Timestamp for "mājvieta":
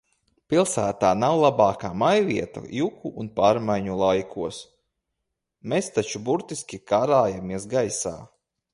2.03-2.63